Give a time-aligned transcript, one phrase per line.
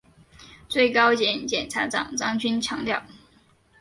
[0.67, 3.03] 最高检检察长张军强调